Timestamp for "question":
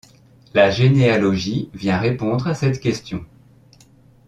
2.79-3.23